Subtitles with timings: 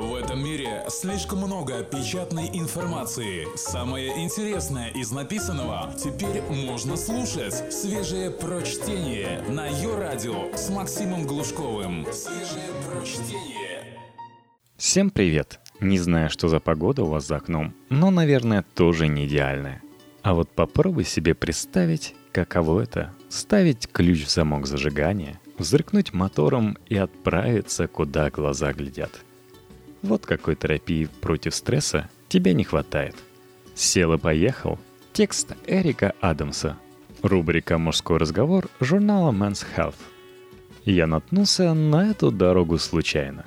[0.00, 3.46] В этом мире слишком много печатной информации.
[3.54, 7.70] Самое интересное из написанного теперь можно слушать.
[7.70, 12.06] Свежее прочтение на ее радио с Максимом Глушковым.
[12.14, 13.98] Свежее прочтение.
[14.78, 15.60] Всем привет!
[15.80, 19.82] Не знаю, что за погода у вас за окном, но, наверное, тоже не идеальная.
[20.22, 26.96] А вот попробуй себе представить, каково это– ставить ключ в замок зажигания, взрыкнуть мотором и
[26.96, 29.20] отправиться, куда глаза глядят–
[30.02, 33.14] вот какой терапии против стресса тебе не хватает.
[33.74, 34.78] Сел и поехал.
[35.12, 36.76] Текст Эрика Адамса.
[37.22, 39.96] Рубрика «Мужской разговор» журнала Men's Health.
[40.84, 43.44] Я наткнулся на эту дорогу случайно.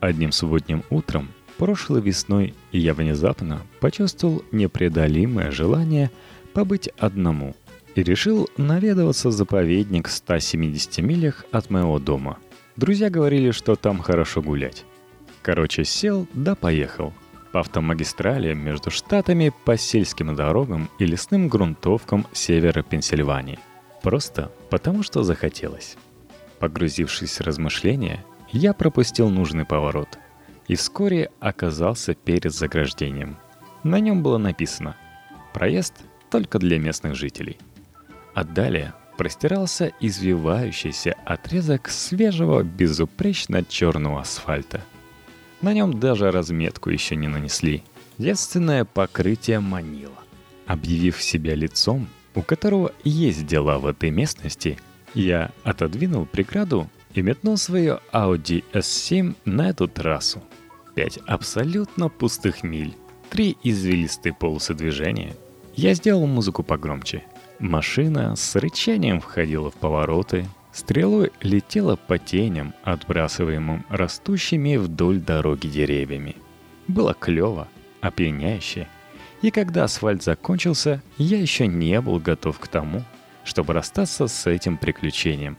[0.00, 6.10] Одним субботним утром, прошлой весной, я внезапно почувствовал непреодолимое желание
[6.52, 7.56] побыть одному
[7.94, 12.38] и решил наведываться в заповедник в 170 милях от моего дома.
[12.76, 14.84] Друзья говорили, что там хорошо гулять.
[15.46, 17.12] Короче, сел да поехал.
[17.52, 23.60] По автомагистрали между штатами, по сельским дорогам и лесным грунтовкам севера Пенсильвании.
[24.02, 25.96] Просто потому, что захотелось.
[26.58, 30.18] Погрузившись в размышления, я пропустил нужный поворот
[30.66, 33.36] и вскоре оказался перед заграждением.
[33.84, 34.96] На нем было написано
[35.54, 35.94] «Проезд
[36.28, 37.56] только для местных жителей».
[38.34, 44.80] А далее простирался извивающийся отрезок свежего, безупречно черного асфальта–
[45.62, 47.82] на нем даже разметку еще не нанесли.
[48.18, 50.16] Девственное покрытие манило.
[50.66, 54.78] Объявив себя лицом, у которого есть дела в этой местности,
[55.14, 60.42] я отодвинул преграду и метнул свое Audi S7 на эту трассу.
[60.94, 62.94] Пять абсолютно пустых миль,
[63.30, 65.34] три извилистые полосы движения.
[65.74, 67.22] Я сделал музыку погромче.
[67.58, 70.46] Машина с рычанием входила в повороты,
[70.76, 76.36] Стрелой летела по теням, отбрасываемым растущими вдоль дороги деревьями.
[76.86, 77.66] Было клево,
[78.02, 78.86] опьяняюще.
[79.40, 83.04] И когда асфальт закончился, я еще не был готов к тому,
[83.42, 85.56] чтобы расстаться с этим приключением.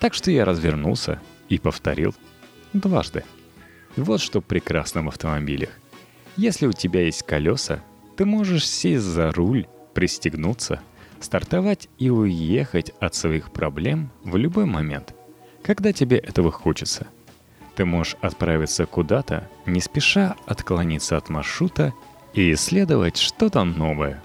[0.00, 1.20] Так что я развернулся
[1.50, 2.14] и повторил
[2.72, 3.22] дважды.
[3.96, 5.78] Вот что прекрасно в автомобилях.
[6.38, 7.84] Если у тебя есть колеса,
[8.16, 10.80] ты можешь сесть за руль, пристегнуться–
[11.24, 15.14] стартовать и уехать от своих проблем в любой момент,
[15.62, 17.08] когда тебе этого хочется.
[17.74, 21.92] Ты можешь отправиться куда-то, не спеша отклониться от маршрута
[22.34, 24.22] и исследовать что-то новое.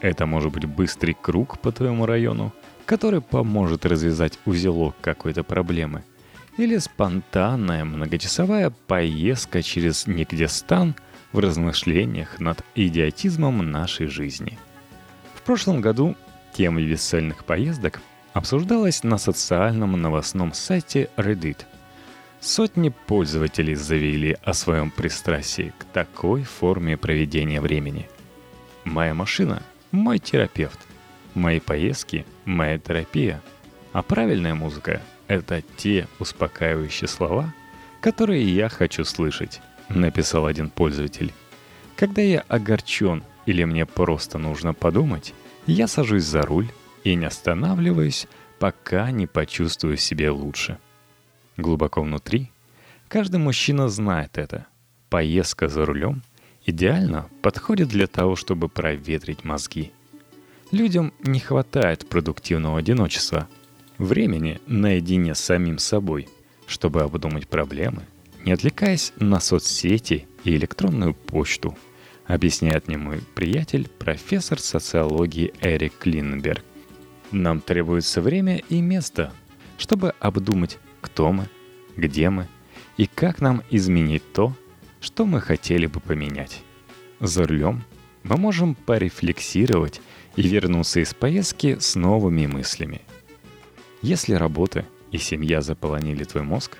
[0.00, 2.52] Это может быть быстрый круг по твоему району,
[2.86, 6.02] который поможет развязать узелок какой-то проблемы,
[6.56, 10.94] или спонтанная многочасовая поездка через Нигдестан
[11.32, 14.58] в размышлениях над идиотизмом нашей жизни.
[15.34, 16.16] В прошлом году
[16.58, 18.00] Тема весельных поездок
[18.32, 21.58] обсуждалась на социальном новостном сайте Reddit.
[22.40, 28.08] Сотни пользователей заявили о своем пристрастии к такой форме проведения времени.
[28.82, 30.80] Моя машина– мой терапевт.
[31.34, 33.40] Мои поездки– моя терапия.
[33.92, 37.54] А правильная музыка– это те успокаивающие слова,
[38.00, 41.32] которые я хочу слышать, написал один пользователь.
[41.94, 45.34] Когда я огорчен или мне просто нужно подумать–
[45.68, 46.68] я сажусь за руль
[47.04, 48.26] и не останавливаюсь,
[48.58, 50.78] пока не почувствую себя лучше.
[51.56, 52.50] Глубоко внутри
[53.08, 54.66] каждый мужчина знает это.
[55.10, 56.22] Поездка за рулем
[56.64, 59.92] идеально подходит для того, чтобы проветрить мозги.
[60.70, 63.48] Людям не хватает продуктивного одиночества,
[63.98, 66.28] времени наедине с самим собой,
[66.66, 68.02] чтобы обдумать проблемы,
[68.44, 71.76] не отвлекаясь на соцсети и электронную почту–
[72.28, 76.62] объясняет мне мой приятель, профессор социологии Эрик Клинберг.
[77.32, 79.32] Нам требуется время и место,
[79.78, 81.48] чтобы обдумать, кто мы,
[81.96, 82.46] где мы
[82.96, 84.54] и как нам изменить то,
[85.00, 86.62] что мы хотели бы поменять.
[87.18, 87.82] За рулем
[88.22, 90.00] мы можем порефлексировать
[90.36, 93.00] и вернуться из поездки с новыми мыслями.
[94.02, 96.76] Если работа и семья заполонили твой мозг,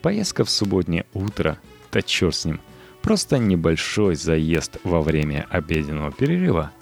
[0.00, 1.58] поездка в субботнее утро,
[1.92, 2.60] да черт с ним–
[3.06, 6.72] Просто небольшой заезд во время обеденного перерыва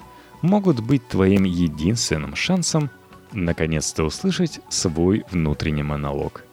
[0.41, 2.89] могут быть твоим единственным шансом
[3.31, 6.43] наконец-то услышать свой внутренний монолог.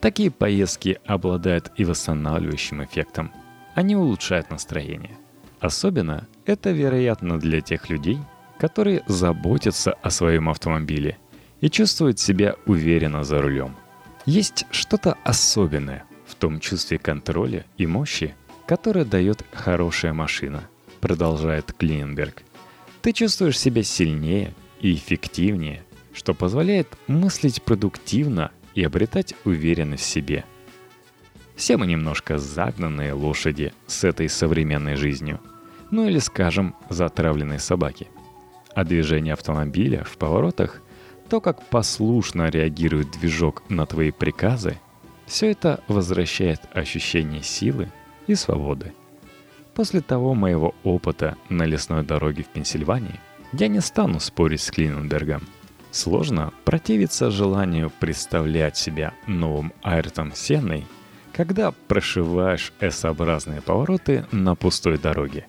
[0.00, 3.30] Такие поездки обладают и восстанавливающим эффектом.
[3.76, 5.16] Они улучшают настроение.
[5.60, 8.18] Особенно это вероятно для тех людей,
[8.58, 11.16] которые заботятся о своем автомобиле
[11.60, 13.76] и чувствуют себя уверенно за рулем.
[14.26, 18.34] Есть что-то особенное в том чувстве контроля и мощи,
[18.66, 20.68] которое дает хорошая машина,
[21.00, 22.42] продолжает Клинберг.
[23.02, 30.44] Ты чувствуешь себя сильнее и эффективнее, что позволяет мыслить продуктивно и обретать уверенность в себе.
[31.56, 35.40] Все мы немножко загнанные лошади с этой современной жизнью.
[35.90, 38.08] Ну или, скажем, затравленные собаки.
[38.74, 40.80] А движение автомобиля в поворотах,
[41.28, 44.78] то, как послушно реагирует движок на твои приказы,
[45.26, 47.90] все это возвращает ощущение силы
[48.26, 48.92] и свободы.
[49.74, 53.20] После того моего опыта на лесной дороге в Пенсильвании
[53.52, 55.42] я не стану спорить с Клиненбергом.
[55.90, 60.86] Сложно противиться желанию представлять себя новым Айртом Сенной,
[61.32, 65.46] когда прошиваешь S-образные повороты на пустой дороге.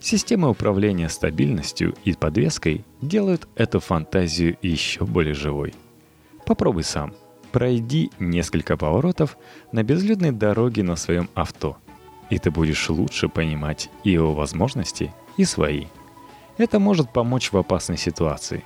[0.00, 5.74] Системы управления стабильностью и подвеской делают эту фантазию еще более живой.
[6.44, 7.14] Попробуй сам.
[7.52, 9.36] Пройди несколько поворотов
[9.70, 11.76] на безлюдной дороге на своем авто,
[12.32, 15.86] и ты будешь лучше понимать и его возможности, и свои.
[16.58, 18.64] Это может помочь в опасной ситуации.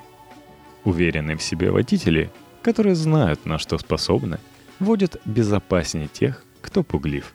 [0.84, 2.30] Уверенные в себе водители,
[2.62, 4.38] которые знают, на что способны,
[4.78, 7.34] водят безопаснее тех, кто пуглив,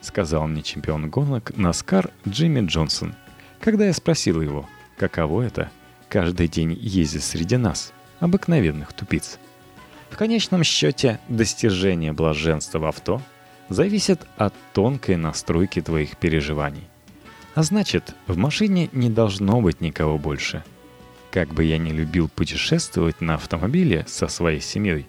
[0.00, 3.14] сказал мне чемпион гонок Наскар Джимми Джонсон–
[3.60, 5.70] когда я спросил его, каково это—
[6.08, 9.38] каждый день ездить среди нас, обыкновенных тупиц.
[10.10, 13.20] В конечном счете, достижение блаженства в авто
[13.68, 16.84] зависит от тонкой настройки твоих переживаний.
[17.54, 20.62] А значит, в машине не должно быть никого больше.
[21.30, 25.06] Как бы я ни любил путешествовать на автомобиле со своей семьей,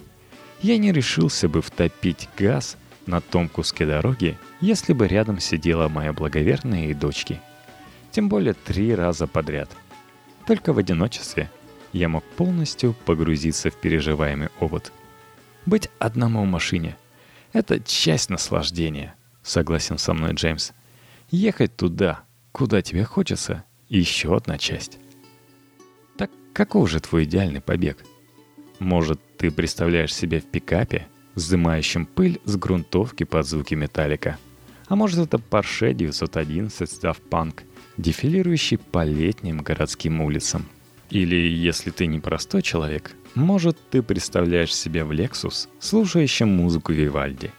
[0.62, 6.14] я не решился бы втопить газ на том куске дороги, если бы рядом сидела моя
[6.14, 7.40] благоверная и дочки–
[8.18, 9.70] тем более три раза подряд.
[10.48, 11.52] Только в одиночестве
[11.94, 14.92] я мог полностью погрузиться в переживаемый опыт.
[15.68, 16.98] Быть одному в машине—
[17.58, 20.72] это часть наслаждения, согласен со мной Джеймс.
[21.30, 22.22] Ехать туда,
[22.52, 25.00] куда тебе хочется, еще одна часть.
[26.18, 28.04] Так каков же твой идеальный побег?
[28.80, 34.38] Может, ты представляешь себя в пикапе, взымающем пыль с грунтовки под звуки металлика?
[34.88, 37.64] А может, это Porsche 911 Daft Punk—
[37.98, 40.66] дефилирующий по летним городским улицам.
[41.10, 47.52] Или, если ты не простой человек, может, ты представляешь себя в Lexus, слушающим музыку Вивальди.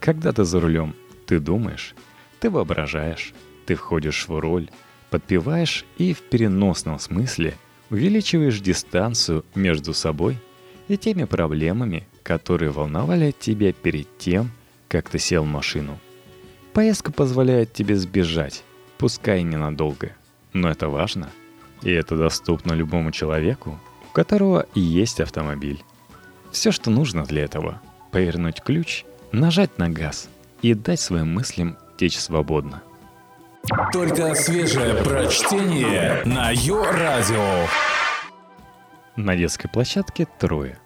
[0.00, 0.94] Когда ты за рулем,
[1.26, 1.94] ты думаешь,
[2.38, 3.32] ты воображаешь,
[3.66, 4.70] ты входишь в роль,
[5.10, 7.54] подпеваешь и в переносном смысле
[7.90, 10.38] увеличиваешь дистанцию между собой
[10.88, 14.50] и теми проблемами, которые волновали тебя перед тем,
[14.88, 15.98] как ты сел в машину.
[16.72, 18.64] Поездка позволяет тебе сбежать
[19.00, 20.12] пускай ненадолго,
[20.52, 21.30] но это важно.
[21.80, 23.80] И это доступно любому человеку,
[24.10, 25.82] у которого и есть автомобиль.
[26.50, 27.80] Все, что нужно для этого—
[28.10, 30.28] повернуть ключ, нажать на газ
[30.62, 32.82] и дать своим мыслям течь свободно.
[33.92, 37.66] Только свежее прочтение на Йо-Радио.
[39.16, 40.78] На детской площадке трое.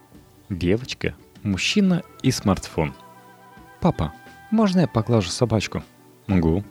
[0.51, 2.95] Девочка, мужчина и смартфон.
[3.81, 4.13] «Папа,
[4.51, 5.83] можно я поглажу собачку?»
[6.27, 6.65] «Могу»,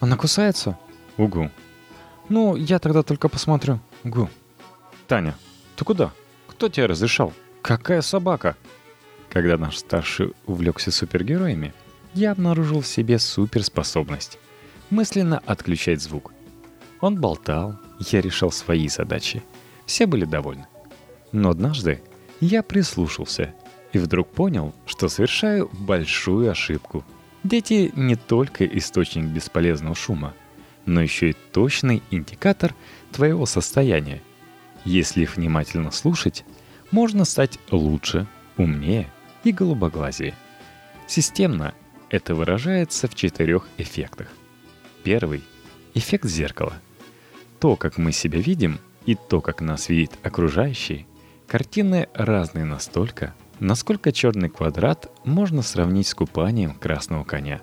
[0.00, 0.78] она кусается?
[1.16, 1.50] Угу.
[2.28, 3.80] Ну, я тогда только посмотрю.
[4.04, 4.28] Угу.
[5.08, 5.34] Таня,
[5.78, 6.12] ты куда?
[6.46, 7.32] Кто тебе разрешал?
[7.62, 8.56] Какая собака?
[9.30, 11.72] Когда наш старший увлекся супергероями,
[12.12, 14.38] я обнаружил в себе суперспособность
[14.90, 16.32] мысленно отключать звук.
[17.00, 17.78] Он болтал,
[18.10, 19.42] я решал свои задачи.
[19.86, 20.66] Все были довольны.
[21.32, 22.02] Но однажды
[22.40, 23.54] я прислушался
[23.92, 27.04] и вдруг понял, что совершаю большую ошибку–
[27.44, 30.34] Дети не только источник бесполезного шума,
[30.86, 32.74] но еще и точный индикатор
[33.12, 34.22] твоего состояния.
[34.84, 36.44] Если внимательно слушать,
[36.90, 39.10] можно стать лучше, умнее
[39.44, 40.34] и голубоглазее.
[41.06, 41.74] Системно
[42.10, 44.28] это выражается в четырех эффектах.
[45.04, 45.42] Первый–
[45.94, 46.74] эффект зеркала.
[47.60, 51.06] То, как мы себя видим, и то, как нас видит окружающий,
[51.46, 57.60] картины разные настолько, Насколько черный квадрат можно сравнить с купанием красного коня?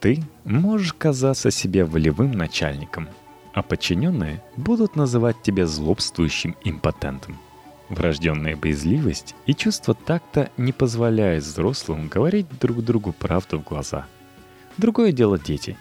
[0.00, 3.08] Ты можешь казаться себе волевым начальником,
[3.54, 7.38] а подчиненные будут называть тебя злобствующим импотентом.
[7.88, 14.06] Врожденная боязливость и чувство такта не позволяют взрослым говорить друг другу правду в глаза.
[14.76, 15.76] Другое дело дети.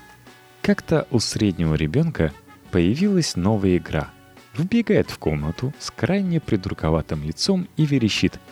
[0.62, 2.32] Как-то у среднего ребенка
[2.72, 4.10] появилась новая игра.
[4.56, 8.39] Вбегает в комнату с крайне придурковатым лицом и верещит–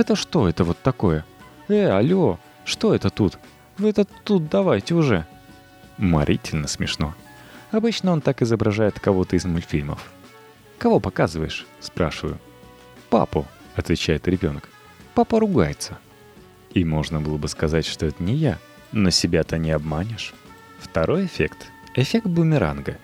[0.00, 1.26] это что это вот такое?
[1.68, 3.38] Э, алло, что это тут?
[3.76, 5.26] Вы это тут давайте уже.
[5.98, 7.14] Морительно смешно.
[7.70, 10.10] Обычно он так изображает кого-то из мультфильмов.
[10.78, 12.38] «Кого показываешь?»– спрашиваю.
[13.10, 14.68] «Папу»,– отвечает ребенок.
[15.14, 15.98] «Папа ругается».
[16.72, 18.58] И можно было бы сказать, что это не я,
[18.92, 20.34] но себя-то не обманешь.
[20.78, 22.96] Второй эффект– эффект бумеранга.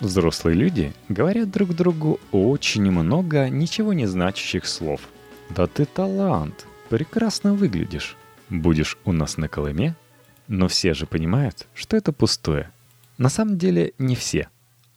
[0.00, 5.00] Взрослые люди говорят друг другу очень много ничего не значащих слов–
[5.50, 6.66] «Да ты талант!
[6.88, 8.16] Прекрасно выглядишь!
[8.50, 9.94] Будешь у нас на Колыме?»
[10.46, 12.70] Но все же понимают, что это пустое.
[13.18, 14.48] На самом деле не все.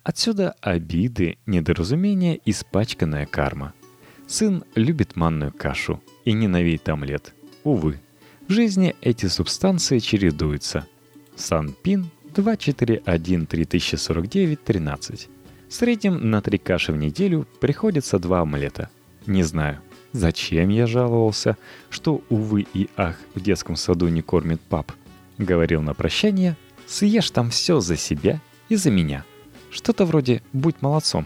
[0.03, 3.73] Отсюда обиды, недоразумения, испачканная карма.
[4.27, 7.33] Сын любит манную кашу и ненавидит омлет.
[7.63, 7.99] Увы,
[8.47, 10.87] в жизни эти субстанции чередуются.
[11.35, 15.29] Санпин 241 3049 13.
[15.67, 18.89] В среднем на три каши в неделю приходится два омлета.
[19.25, 19.79] Не знаю,
[20.11, 21.57] зачем я жаловался,
[21.89, 24.91] что, увы и ах, в детском саду не кормит пап.
[25.37, 26.55] Говорил на прощание,
[26.91, 29.23] съешь там все за себя и за меня.
[29.69, 31.25] Что-то вроде «будь молодцом».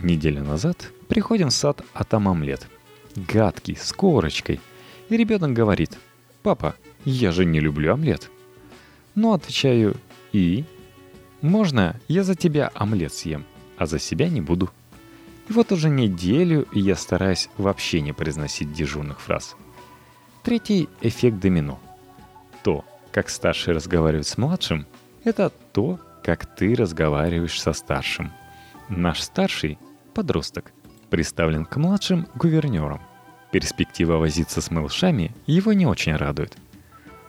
[0.00, 2.66] Неделю назад приходим в сад, а там омлет.
[3.14, 4.60] Гадкий, с корочкой.
[5.08, 5.96] И ребенок говорит,
[6.42, 8.30] «Папа, я же не люблю омлет».
[9.14, 9.96] Ну, отвечаю,
[10.32, 10.64] «И?»
[11.40, 13.46] «Можно я за тебя омлет съем?»
[13.76, 14.70] а за себя не буду.
[15.48, 19.56] И вот уже неделю я стараюсь вообще не произносить дежурных фраз.
[20.42, 21.78] Третий— эффект домино.
[23.16, 24.84] Как старший разговаривает с младшим,
[25.24, 28.30] это то, как ты разговариваешь со старшим.
[28.90, 29.78] Наш старший—
[30.14, 30.70] подросток,
[31.08, 33.00] представлен к младшим гувернерам.
[33.52, 36.58] Перспектива возиться с малышами его не очень радует.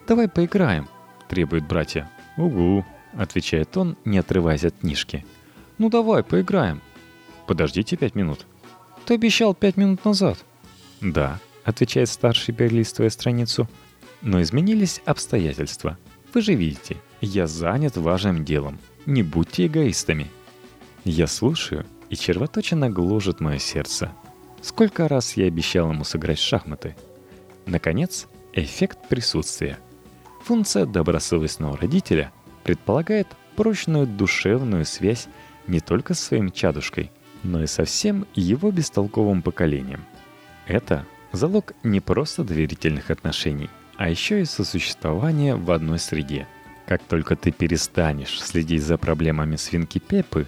[0.06, 0.90] «Давай поиграем»,—
[1.30, 2.12] требуют братья.
[2.36, 2.86] «Угу»,—
[3.18, 5.26] отвечает он, не отрываясь от книжки—
[5.78, 6.82] ну давай, поиграем.
[7.46, 8.46] Подождите пять минут.
[9.06, 10.44] Ты обещал пять минут назад.
[11.00, 13.70] Да, отвечает старший, перелистывая страницу.
[14.22, 15.98] Но изменились обстоятельства.
[16.34, 18.80] Вы же видите, я занят важным делом.
[19.06, 20.28] Не будьте эгоистами.
[21.04, 24.12] Я слушаю, и червоточина гложет мое сердце.
[24.62, 26.96] Сколько раз я обещал ему сыграть в шахматы.
[27.66, 29.78] Наконец, эффект присутствия.
[30.44, 32.32] Функция добросовестного родителя
[32.64, 35.28] предполагает прочную душевную связь
[35.68, 37.12] не только с своим чадушкой,
[37.44, 40.06] но и со всем его бестолковым поколением.
[40.68, 46.48] Это залог не просто доверительных отношений, а еще и сосуществования в одной среде.
[46.88, 50.48] Как только ты перестанешь следить за проблемами свинки Пеппы,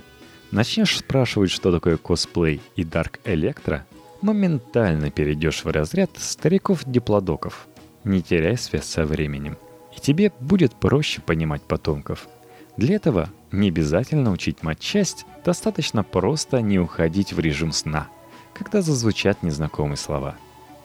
[0.52, 3.86] начнешь спрашивать, что такое косплей и Дарк Электро,
[4.22, 7.68] моментально перейдешь в разряд стариков-диплодоков.
[8.04, 9.58] Не теряй связь со временем,
[9.96, 12.28] и тебе будет проще понимать потомков–
[12.80, 18.08] для этого не обязательно учить матчасть, достаточно просто не уходить в режим сна,
[18.54, 20.38] когда зазвучат незнакомые слова.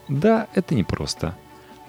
[0.09, 1.37] Да, это непросто.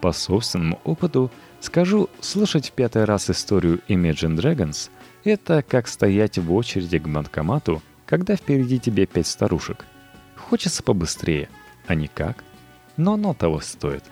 [0.05, 4.91] По собственному опыту скажу, слушать в пятый раз историю Imagine Dragons—
[5.23, 9.83] это как стоять в очереди к банкомату, когда впереди тебе пять старушек.
[10.35, 11.49] Хочется побыстрее,
[11.87, 12.43] а никак.
[12.97, 14.03] Но оно того стоит.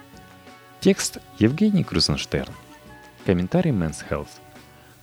[0.79, 2.53] Текст Евгений Крузенштерн.
[3.23, 4.39] Комментарий Men's Health.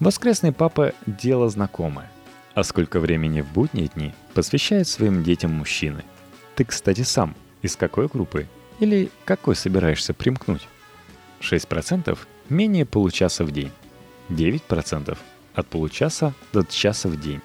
[0.01, 2.11] Воскресный папа– дело знакомое.
[2.55, 6.03] А сколько времени в будние дни посвящает своим детям мужчины?
[6.57, 8.49] Ты, кстати, сам из какой группы?
[8.81, 10.67] Или какой собираешься примкнуть?
[11.41, 12.19] 6%
[12.49, 13.71] менее получаса в день.
[14.29, 15.19] 9%
[15.55, 17.41] от получаса до часа в день.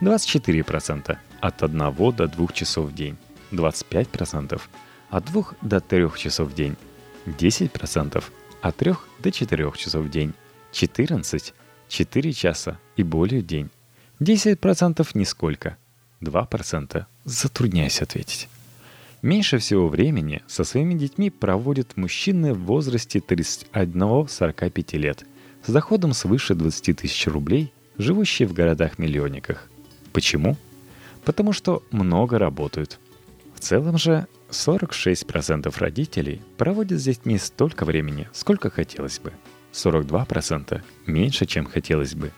[0.00, 3.16] 24% от 1 до 2 часов в день.
[3.52, 4.60] 25%
[5.10, 6.76] от 2 до 3 часов в день.
[7.26, 8.24] 10%
[8.62, 10.32] от 3 до 4 часов в день.
[10.72, 11.54] 14
[11.88, 13.70] 4 часа и более в день.
[14.20, 15.76] 10% нисколько.
[16.20, 18.48] 2% затрудняюсь ответить.
[19.22, 25.24] Меньше всего времени со своими детьми проводят мужчины в возрасте 31-45 лет
[25.64, 29.70] с доходом свыше 20 тысяч рублей, живущие в городах-миллионниках.
[30.12, 30.56] Почему?
[31.24, 32.98] Потому что много работают.
[33.54, 39.32] В целом же 46% родителей проводят с детьми столько времени, сколько хотелось бы–
[39.72, 42.32] 42% меньше, чем хотелось бы.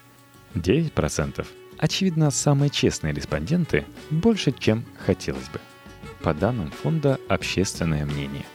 [0.54, 1.46] 9%
[1.78, 5.60] очевидно самые честные респонденты больше, чем хотелось бы
[6.24, 8.46] по данным фонда «Общественное мнение».